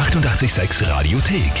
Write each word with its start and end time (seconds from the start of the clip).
886 0.00 0.88
Radiothek. 0.88 1.52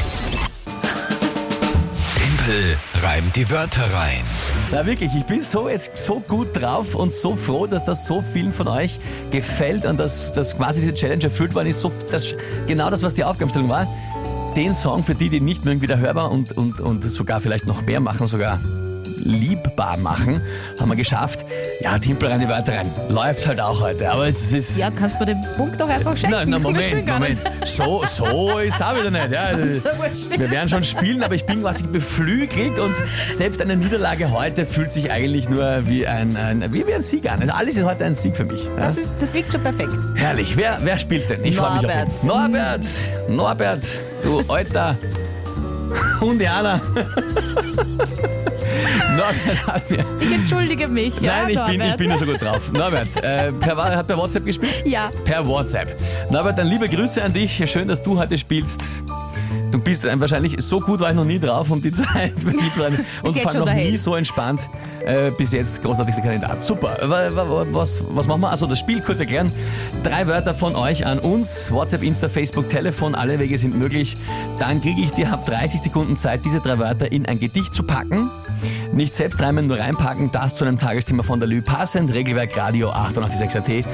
Tempel 2.16 2.78
reimt 2.94 3.36
die 3.36 3.50
Wörter 3.50 3.92
rein. 3.92 4.24
Na 4.72 4.86
wirklich, 4.86 5.10
ich 5.14 5.24
bin 5.24 5.42
so 5.42 5.68
jetzt 5.68 5.94
so 5.98 6.20
gut 6.20 6.56
drauf 6.56 6.94
und 6.94 7.12
so 7.12 7.36
froh, 7.36 7.66
dass 7.66 7.84
das 7.84 8.06
so 8.06 8.22
vielen 8.22 8.54
von 8.54 8.66
euch 8.68 8.98
gefällt 9.30 9.84
und 9.84 10.00
dass, 10.00 10.32
dass 10.32 10.56
quasi 10.56 10.80
diese 10.80 10.94
Challenge 10.94 11.24
erfüllt 11.24 11.54
worden 11.54 11.68
ist. 11.68 11.80
So, 11.80 11.92
das, 12.10 12.34
genau 12.66 12.88
das, 12.88 13.02
was 13.02 13.12
die 13.12 13.24
Aufgabenstellung 13.24 13.68
war. 13.68 13.86
Den 14.56 14.72
Song 14.72 15.04
für 15.04 15.14
die, 15.14 15.28
die 15.28 15.40
nicht 15.40 15.66
mögen, 15.66 15.82
wieder 15.82 15.98
hörbar 15.98 16.30
und, 16.30 16.56
und, 16.56 16.80
und 16.80 17.04
sogar 17.10 17.42
vielleicht 17.42 17.66
noch 17.66 17.82
mehr 17.82 18.00
machen, 18.00 18.26
sogar 18.26 18.58
liebbar 19.22 19.96
machen, 19.96 20.40
haben 20.78 20.88
wir 20.88 20.96
geschafft. 20.96 21.44
Ja, 21.80 21.98
Timpel 21.98 22.28
rein, 22.28 22.40
die 22.40 22.48
Wörter 22.48 22.72
rein. 22.74 22.90
Läuft 23.08 23.46
halt 23.46 23.60
auch 23.60 23.80
heute, 23.80 24.10
aber 24.10 24.28
es 24.28 24.52
ist... 24.52 24.78
Ja, 24.78 24.90
kannst 24.90 25.20
du 25.20 25.24
den 25.24 25.40
Punkt 25.56 25.80
doch 25.80 25.88
einfach 25.88 26.16
schenken? 26.16 26.36
Nein, 26.36 26.50
nein, 26.50 26.62
Moment, 26.62 27.06
Moment. 27.06 27.38
So, 27.64 28.04
so 28.06 28.58
ist 28.58 28.82
auch 28.82 28.94
wieder 28.94 29.10
nicht. 29.10 29.30
Ja. 29.30 29.50
So 29.80 29.88
wurscht. 29.98 30.38
Wir 30.38 30.50
werden 30.50 30.68
schon 30.68 30.84
spielen, 30.84 31.22
aber 31.22 31.34
ich 31.34 31.44
bin 31.44 31.62
quasi 31.62 31.84
beflügelt 31.84 32.78
und 32.78 32.94
selbst 33.30 33.62
eine 33.62 33.76
Niederlage 33.76 34.30
heute 34.30 34.66
fühlt 34.66 34.92
sich 34.92 35.10
eigentlich 35.10 35.48
nur 35.48 35.86
wie 35.86 36.06
ein, 36.06 36.36
ein, 36.36 36.72
wie, 36.72 36.86
wie 36.86 36.94
ein 36.94 37.02
Sieg 37.02 37.30
an. 37.30 37.40
Also 37.40 37.52
alles 37.52 37.76
ist 37.76 37.84
heute 37.84 38.04
ein 38.04 38.14
Sieg 38.14 38.36
für 38.36 38.44
mich. 38.44 38.64
Ja. 38.64 38.70
Das, 38.76 38.96
ist, 38.96 39.12
das 39.20 39.30
klingt 39.30 39.50
schon 39.52 39.62
perfekt. 39.62 39.92
Herrlich. 40.14 40.56
Wer, 40.56 40.78
wer 40.82 40.98
spielt 40.98 41.30
denn? 41.30 41.44
Ich 41.44 41.56
freue 41.56 41.76
mich 41.76 41.86
auf 41.86 41.94
ihn. 41.94 42.26
Norbert. 42.26 42.86
Norbert, 43.28 43.82
du 44.22 44.42
alter 44.48 44.96
Hundianer. 46.20 46.80
Norbert 49.16 49.66
hat 49.66 49.90
mir... 49.90 50.04
Ich 50.20 50.32
entschuldige 50.32 50.88
mich. 50.88 51.20
ja, 51.20 51.42
Nein, 51.42 51.50
ich 51.50 51.78
bin, 51.78 51.88
ich 51.88 51.96
bin 51.96 52.10
ja 52.10 52.18
so 52.18 52.26
gut 52.26 52.40
drauf. 52.40 52.72
Norbert, 52.72 53.16
äh, 53.16 53.52
per, 53.52 53.76
hat 53.76 54.06
per 54.06 54.16
WhatsApp 54.16 54.44
gespielt? 54.44 54.82
Ja, 54.84 55.10
Per 55.24 55.46
WhatsApp. 55.46 55.96
Norbert, 56.30 56.58
dann 56.58 56.66
liebe 56.66 56.88
Grüße 56.88 57.22
an 57.22 57.32
dich. 57.32 57.62
Schön, 57.70 57.88
dass 57.88 58.02
du 58.02 58.18
heute 58.18 58.36
spielst. 58.38 59.02
Du 59.70 59.78
bist 59.78 60.04
äh, 60.04 60.18
wahrscheinlich 60.20 60.56
so 60.60 60.80
gut 60.80 61.00
war 61.00 61.10
ich 61.10 61.16
noch 61.16 61.24
nie 61.24 61.38
drauf 61.38 61.70
um 61.70 61.80
die 61.80 61.92
Zeit 61.92 62.32
und 62.44 62.60
vor 62.72 62.84
allem 62.86 63.58
noch 63.60 63.66
nie 63.66 63.84
daheim. 63.84 63.96
so 63.98 64.14
entspannt. 64.16 64.68
Äh, 65.06 65.30
bis 65.30 65.52
jetzt 65.52 65.82
großartigster 65.82 66.22
Kandidat. 66.22 66.60
Super. 66.60 66.96
Wa- 67.02 67.30
wa- 67.34 67.66
Was, 67.70 68.02
was 68.10 68.26
machen 68.26 68.40
wir? 68.42 68.50
Also 68.50 68.66
das 68.66 68.78
Spiel 68.80 69.00
kurz 69.00 69.20
erklären. 69.20 69.50
Drei 70.02 70.26
Wörter 70.26 70.54
von 70.54 70.74
euch 70.76 71.06
an 71.06 71.18
uns. 71.20 71.70
WhatsApp, 71.70 72.02
Insta, 72.02 72.28
Facebook, 72.28 72.68
Telefon. 72.68 73.14
Alle 73.14 73.38
Wege 73.38 73.56
sind 73.58 73.78
möglich. 73.78 74.16
Dann 74.58 74.80
kriege 74.82 75.00
ich 75.02 75.12
dir, 75.12 75.30
hab 75.30 75.46
30 75.46 75.80
Sekunden 75.80 76.16
Zeit, 76.16 76.44
diese 76.44 76.60
drei 76.60 76.78
Wörter 76.78 77.10
in 77.12 77.26
ein 77.26 77.38
Gedicht 77.38 77.72
zu 77.74 77.82
packen. 77.82 78.30
Nicht 78.92 79.14
selbst 79.14 79.40
reimen, 79.40 79.68
nur 79.68 79.78
reinpacken, 79.78 80.32
das 80.32 80.56
zu 80.56 80.64
einem 80.64 80.76
Tagesthema 80.76 81.22
von 81.22 81.38
der 81.38 81.48
Lü 81.48 81.62
passend. 81.62 82.12
Regelwerk 82.12 82.56
Radio 82.56 82.90
886 82.90 83.56
AT, 83.80 83.84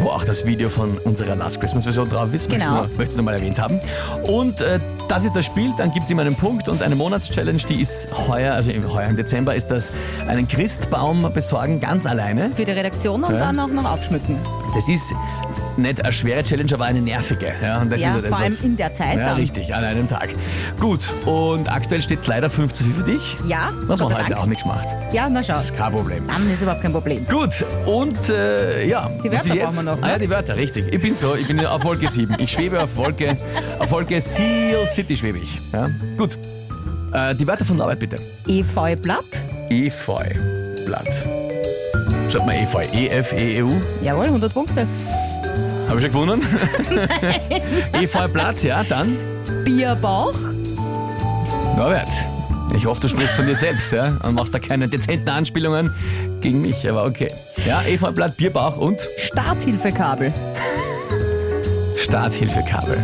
wo 0.00 0.08
auch 0.10 0.24
das 0.24 0.46
Video 0.46 0.68
von 0.70 0.96
unserer 0.98 1.34
Last 1.34 1.60
Christmas 1.60 1.84
Version 1.84 2.08
drauf 2.08 2.32
ist. 2.32 2.48
Möchtest 2.48 2.70
Genau. 2.70 2.82
du 2.84 2.88
noch- 2.88 2.96
Möchtest 2.98 3.18
du 3.18 3.22
mal 3.24 3.34
erwähnt 3.34 3.58
haben. 3.60 3.80
Und 4.28 4.60
äh, 4.60 4.78
das 5.08 5.24
ist 5.24 5.36
das 5.36 5.44
Spiel, 5.46 5.72
dann 5.78 5.92
gibt 5.92 6.04
es 6.04 6.10
immer 6.10 6.22
einen 6.22 6.34
Punkt 6.34 6.68
und 6.68 6.82
eine 6.82 6.96
Monatschallenge, 6.96 7.58
die 7.68 7.80
ist 7.80 8.08
heuer, 8.28 8.54
also 8.54 8.70
im, 8.70 8.92
heuer 8.92 9.08
im 9.08 9.16
Dezember, 9.16 9.54
ist 9.54 9.68
das 9.70 9.90
einen 10.28 10.48
Christbaum 10.48 11.30
besorgen, 11.32 11.80
ganz 11.80 12.06
alleine. 12.06 12.50
für 12.56 12.64
die 12.64 12.72
Redaktion 12.72 13.22
und 13.24 13.32
Ja. 13.34 13.40
dann 13.40 13.60
auch 13.60 13.68
noch 13.68 13.84
aufschmücken. 13.90 14.36
Das 14.74 14.88
ist 14.88 15.12
nicht 15.76 16.02
eine 16.04 16.12
schwere 16.12 16.42
Challenge, 16.44 16.72
aber 16.72 16.84
eine 16.84 17.00
nervige. 17.00 17.52
Ja, 17.62 17.80
und 17.80 17.90
das 17.92 18.00
Ja, 18.00 18.14
ist 18.14 18.22
das, 18.24 18.30
vor 18.30 18.38
allem 18.38 18.52
was- 18.52 18.60
in 18.62 18.76
der 18.76 18.94
Zeit 18.94 19.18
Ja, 19.18 19.26
dann. 19.26 19.36
richtig, 19.36 19.74
an 19.74 19.82
einem 19.84 20.08
Tag. 20.08 20.28
Gut, 20.78 21.00
und 21.26 21.70
aktuell 21.72 22.00
steht 22.00 22.20
es 22.20 22.26
leider 22.28 22.48
5 22.48 22.72
zu 22.72 22.84
4 22.84 22.94
für 22.94 23.02
dich. 23.02 23.36
Ja, 23.46 23.70
Was 23.86 23.98
man 24.00 24.14
heute 24.14 24.30
Dank. 24.30 24.40
auch 24.42 24.46
nichts 24.46 24.64
macht. 24.64 24.86
Ja, 25.12 25.28
na 25.28 25.42
schau. 25.42 25.54
Kein 25.76 25.92
Problem. 25.92 26.26
Dann 26.28 26.48
ist 26.52 26.62
überhaupt 26.62 26.82
kein 26.82 26.92
Problem. 26.92 27.26
Gut, 27.28 27.64
und 27.86 28.28
äh, 28.30 28.86
ja. 28.86 29.10
Die 29.22 29.28
ist 29.28 29.48
Wörter 29.48 29.64
brauchen 29.64 29.76
wir 29.76 29.82
noch, 29.82 30.02
Ah, 30.02 30.06
ja, 30.06 30.12
ne? 30.12 30.18
die 30.20 30.30
Wörter, 30.30 30.56
richtig. 30.56 30.92
Ich 30.92 31.00
bin 31.02 31.16
so, 31.16 31.34
ich 31.34 31.46
bin 31.48 31.64
auf 31.66 31.82
Wolke 31.84 32.08
7. 32.08 32.36
Ich 32.38 32.52
schwebe 32.52 32.80
auf 32.80 32.94
Wolke, 32.96 33.36
auf 33.84 33.90
Wolke 33.90 34.18
Seal 34.20 34.86
City 34.86 35.16
schwebe 35.16 35.38
ich. 35.38 35.58
Ja? 35.72 35.90
Gut. 36.16 36.38
Äh, 37.12 37.34
die 37.34 37.46
Wörter 37.46 37.64
von 37.64 37.76
Norbert 37.76 38.00
bitte. 38.00 38.16
Efeublatt. 38.48 39.24
Efeublatt. 39.68 41.26
Schaut 42.30 42.46
mal, 42.46 42.54
Efeu. 42.54 42.82
E-F-E-E-U. 42.92 43.72
Jawohl, 44.02 44.24
100 44.24 44.52
Punkte. 44.52 44.86
Habe 45.86 45.98
ich 45.98 46.02
schon 46.02 46.12
gewonnen? 46.12 46.42
Efeublatt, 47.92 48.62
ja, 48.62 48.82
dann. 48.84 49.16
Bierbauch. 49.64 50.34
Norbert. 51.76 52.08
Ich 52.74 52.86
hoffe, 52.86 53.02
du 53.02 53.08
sprichst 53.08 53.34
von 53.34 53.46
dir 53.46 53.54
selbst 53.54 53.92
ja, 53.92 54.16
und 54.22 54.34
machst 54.34 54.54
da 54.54 54.58
keine 54.58 54.88
dezenten 54.88 55.28
Anspielungen 55.28 55.92
gegen 56.40 56.62
mich, 56.62 56.88
aber 56.88 57.04
okay. 57.04 57.30
Ja, 57.66 57.82
Efeublatt, 57.82 58.36
Bierbauch 58.36 58.78
und 58.78 59.06
Starthilfekabel. 59.18 60.32
Starthilfekabel. 61.96 62.96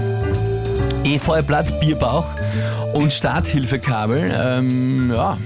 Efeublatt, 1.04 1.80
Bierbauch 1.80 2.26
und 2.94 3.12
Starthilfekabel. 3.12 4.30
Ähm, 4.32 5.12
ja. 5.14 5.36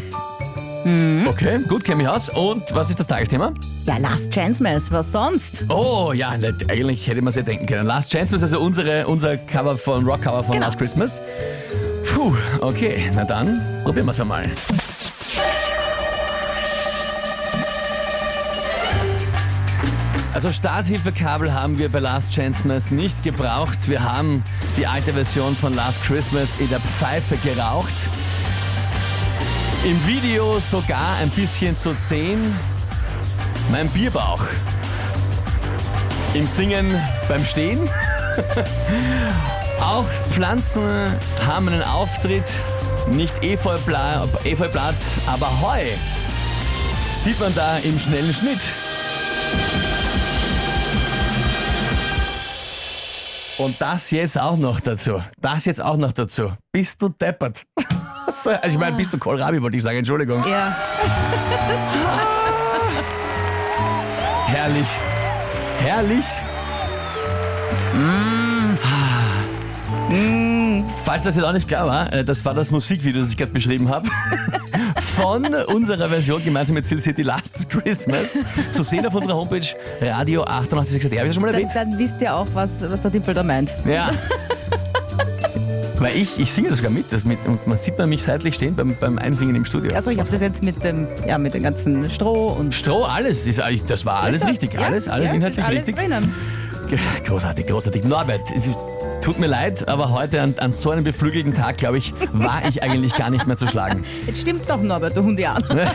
Okay, 1.26 1.60
gut, 1.66 1.82
kenne 1.82 1.96
mich 1.96 2.08
aus. 2.08 2.28
Und 2.28 2.62
was 2.74 2.90
ist 2.90 3.00
das 3.00 3.06
Tagesthema? 3.06 3.52
Ja, 3.86 3.96
Last 3.96 4.30
Chance 4.30 4.62
Mess, 4.62 4.90
was 4.90 5.10
sonst? 5.12 5.64
Oh, 5.70 6.12
ja, 6.12 6.34
eigentlich 6.68 7.06
hätte 7.06 7.22
man 7.22 7.28
es 7.28 7.36
ja 7.36 7.42
denken 7.42 7.64
können. 7.64 7.86
Last 7.86 8.12
Chance 8.12 8.34
ist 8.34 8.42
also 8.42 8.60
unsere, 8.60 9.06
unser 9.06 9.38
Cover 9.38 9.78
von 9.78 10.04
Rock-Cover 10.04 10.42
von 10.44 10.52
Genau. 10.52 10.66
Last 10.66 10.78
Christmas. 10.78 11.22
Puh, 12.12 12.34
okay, 12.60 13.10
na 13.14 13.24
dann 13.24 13.60
probieren 13.84 14.06
wir 14.06 14.10
es 14.10 14.20
einmal. 14.20 14.44
Also 20.34 20.50
Starthilfekabel 20.50 21.54
haben 21.54 21.78
wir 21.78 21.88
bei 21.88 22.00
Last 22.00 22.34
Chancemas 22.34 22.90
nicht 22.90 23.22
gebraucht. 23.22 23.88
Wir 23.88 24.02
haben 24.02 24.42
die 24.76 24.84
alte 24.84 25.12
Version 25.12 25.54
von 25.54 25.76
Last 25.76 26.02
Christmas 26.02 26.56
in 26.56 26.68
der 26.68 26.80
Pfeife 26.80 27.36
geraucht. 27.36 27.94
Im 29.84 30.04
Video 30.08 30.58
sogar 30.58 31.18
ein 31.22 31.30
bisschen 31.30 31.76
zu 31.76 31.94
sehen. 32.00 32.52
Mein 33.70 33.88
Bierbauch. 33.90 34.44
Im 36.34 36.48
Singen 36.48 37.00
beim 37.28 37.44
Stehen. 37.44 37.88
Auch 39.80 40.08
Pflanzen 40.30 40.90
haben 41.46 41.68
einen 41.68 41.82
Auftritt. 41.84 42.52
Nicht 43.08 43.44
Efeublatt, 43.44 44.28
Efeublatt, 44.44 44.96
aber 45.26 45.60
Heu. 45.60 45.80
Sieht 47.12 47.38
man 47.38 47.54
da 47.54 47.76
im 47.78 48.00
schnellen 48.00 48.34
Schnitt. 48.34 48.60
Und 53.58 53.80
das 53.80 54.10
jetzt 54.10 54.40
auch 54.40 54.56
noch 54.56 54.80
dazu. 54.80 55.22
Das 55.40 55.64
jetzt 55.64 55.80
auch 55.80 55.96
noch 55.96 56.12
dazu. 56.12 56.52
Bist 56.72 57.00
du 57.00 57.08
deppert? 57.08 57.62
Also 58.26 58.50
ich 58.66 58.78
meine, 58.78 58.96
bist 58.96 59.12
du 59.12 59.18
Kohlrabi, 59.18 59.62
wollte 59.62 59.76
ich 59.76 59.82
sagen. 59.82 59.98
Entschuldigung. 59.98 60.42
Ja. 60.46 60.76
Herrlich. 64.46 64.88
Herrlich. 65.80 66.26
Falls 71.04 71.22
das 71.22 71.36
jetzt 71.36 71.44
auch 71.44 71.52
nicht 71.52 71.68
klar 71.68 71.86
war, 71.86 72.12
äh, 72.12 72.24
das 72.24 72.44
war 72.44 72.54
das 72.54 72.70
Musikvideo, 72.70 73.20
das 73.20 73.30
ich 73.30 73.36
gerade 73.36 73.52
beschrieben 73.52 73.88
habe. 73.90 74.08
Von 75.16 75.44
unserer 75.66 76.08
Version 76.08 76.42
gemeinsam 76.42 76.74
mit 76.74 76.86
Sil 76.88 76.98
City 76.98 77.22
Last 77.22 77.68
Christmas. 77.68 78.38
Zu 78.70 78.82
sehen 78.82 79.04
auf 79.06 79.14
unserer 79.14 79.34
Homepage 79.36 79.66
Radio 80.00 80.42
886. 80.44 81.04
Habe 81.04 81.14
ich 81.14 81.20
das 81.30 81.34
schon 81.34 81.42
mal 81.42 81.52
Dann, 81.52 81.56
erwähnt? 81.62 81.72
dann 81.74 81.98
wisst 81.98 82.20
ihr 82.22 82.34
auch, 82.34 82.46
was, 82.54 82.88
was 82.90 83.02
der 83.02 83.10
Dimpel 83.10 83.34
da 83.34 83.42
meint. 83.42 83.72
Ja. 83.86 84.10
Weil 85.98 86.16
ich, 86.16 86.38
ich 86.40 86.50
singe 86.52 86.68
das 86.70 86.78
sogar 86.78 86.90
mit, 86.92 87.12
das 87.12 87.24
mit. 87.24 87.38
Und 87.46 87.66
man 87.66 87.76
sieht 87.78 87.96
man 87.98 88.08
mich 88.08 88.22
seitlich 88.22 88.54
stehen 88.56 88.74
beim, 88.74 88.96
beim 88.98 89.16
Einsingen 89.18 89.54
im 89.54 89.64
Studio. 89.64 89.94
Also 89.94 90.10
ich 90.10 90.18
habe 90.18 90.28
das 90.30 90.40
jetzt 90.40 90.62
mit 90.62 90.82
dem, 90.82 91.06
ja, 91.26 91.38
mit 91.38 91.54
dem 91.54 91.62
ganzen 91.62 92.10
Stroh 92.10 92.48
und 92.48 92.74
Stroh, 92.74 93.04
alles. 93.04 93.46
Ist, 93.46 93.60
eigentlich- 93.60 93.84
das 93.84 94.04
war 94.04 94.22
alles 94.22 94.46
richtig. 94.46 94.74
Ja, 94.74 94.80
Alles, 94.80 95.06
alles 95.08 95.28
ja, 95.30 95.34
inhaltlich 95.36 95.58
ist 95.60 95.64
alles 95.68 95.86
richtig. 95.86 95.96
drinnen. 95.96 96.34
Großartig, 97.24 97.66
großartig. 97.66 98.04
Norbert, 98.04 98.50
es 98.54 98.70
tut 99.20 99.38
mir 99.38 99.46
leid, 99.46 99.88
aber 99.88 100.10
heute 100.10 100.40
an, 100.42 100.54
an 100.58 100.70
so 100.72 100.90
einem 100.90 101.04
beflügelten 101.04 101.54
Tag, 101.54 101.78
glaube 101.78 101.98
ich, 101.98 102.12
war 102.32 102.62
ich 102.68 102.82
eigentlich 102.82 103.14
gar 103.14 103.30
nicht 103.30 103.46
mehr 103.46 103.56
zu 103.56 103.66
schlagen. 103.66 104.04
Jetzt 104.26 104.42
stimmt's 104.42 104.68
doch, 104.68 104.80
Norbert, 104.80 105.16
du 105.16 105.22
Hundianer. 105.22 105.64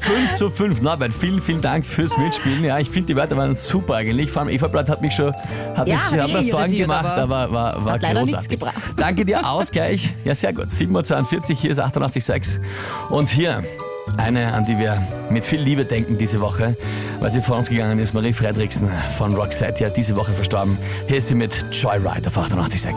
5 0.00 0.34
zu 0.34 0.50
5. 0.50 0.82
Norbert, 0.82 1.14
vielen, 1.14 1.40
vielen 1.40 1.60
Dank 1.60 1.86
fürs 1.86 2.18
Mitspielen. 2.18 2.64
Ja, 2.64 2.78
ich 2.78 2.90
finde, 2.90 3.06
die 3.08 3.16
Wörter 3.16 3.36
waren 3.36 3.54
super 3.54 3.94
eigentlich. 3.94 4.30
Vor 4.30 4.42
allem 4.42 4.50
Eva 4.50 4.66
Blatt 4.66 4.88
hat 4.88 5.00
mich 5.00 5.14
schon 5.14 5.32
hat 5.76 5.86
Ja, 5.86 5.96
mich, 6.10 6.20
hat 6.20 6.28
mir 6.28 6.38
mich 6.38 6.50
Sorgen 6.50 6.76
gemacht, 6.76 7.06
aber 7.06 7.38
aber 7.38 7.52
war, 7.52 7.84
war 7.84 7.98
großartig. 7.98 8.58
Danke 8.96 9.24
dir, 9.24 9.48
Ausgleich. 9.48 10.16
Ja, 10.24 10.34
sehr 10.34 10.52
gut. 10.52 10.66
7.42 10.66 11.50
Uhr, 11.50 11.56
hier 11.56 11.70
ist 11.70 11.80
88.6. 11.80 12.60
Und 13.10 13.28
hier 13.28 13.62
eine, 14.16 14.52
an 14.52 14.64
die 14.64 14.78
wir 14.78 15.00
mit 15.30 15.44
viel 15.44 15.60
Liebe 15.60 15.84
denken 15.84 16.18
diese 16.18 16.40
Woche, 16.40 16.76
weil 17.20 17.30
sie 17.30 17.42
vor 17.42 17.56
uns 17.56 17.68
gegangen 17.68 17.98
ist, 17.98 18.14
Marie 18.14 18.32
Fredriksen 18.32 18.90
von 19.16 19.34
Roxette, 19.34 19.84
ja 19.84 19.90
diese 19.90 20.16
Woche 20.16 20.32
verstorben. 20.32 20.78
Hier 21.06 21.18
ist 21.18 21.28
sie 21.28 21.34
mit 21.34 21.66
Joyride 21.72 22.28
auf 22.28 22.36
88.6. 22.36 22.96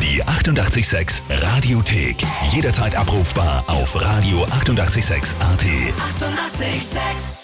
Die 0.00 0.22
886 0.22 1.22
Radiothek. 1.28 2.16
Jederzeit 2.50 2.96
abrufbar 2.96 3.62
auf 3.66 3.94
radio886.at. 3.94 5.24
886! 5.36 5.36
886 5.40 7.41